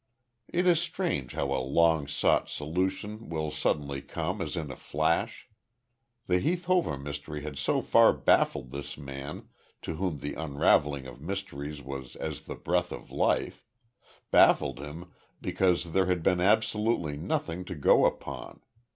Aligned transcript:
It 0.47 0.65
is 0.65 0.79
strange 0.79 1.33
how 1.33 1.51
a 1.51 1.61
long 1.61 2.07
sought 2.07 2.49
solution 2.49 3.29
will 3.29 3.51
suddenly 3.51 4.01
come 4.01 4.41
as 4.41 4.55
in 4.57 4.71
a 4.71 4.75
flash. 4.75 5.47
The 6.25 6.39
Heath 6.39 6.65
Hover 6.65 6.97
mystery 6.97 7.43
had 7.43 7.55
so 7.59 7.83
far 7.83 8.11
baffled 8.11 8.71
this 8.71 8.97
man 8.97 9.49
to 9.83 9.97
whom 9.97 10.17
the 10.17 10.33
unravelling 10.33 11.05
of 11.05 11.21
mysteries 11.21 11.83
was 11.83 12.15
as 12.15 12.45
the 12.47 12.55
breath 12.55 12.91
of 12.91 13.11
life, 13.11 13.63
baffled 14.31 14.79
him 14.79 15.11
because 15.39 15.91
there 15.93 16.07
had 16.07 16.23
been 16.23 16.41
absolutely 16.41 17.15
nothing 17.15 17.63
to 17.65 17.75
go 17.75 18.05
upon. 18.07 18.61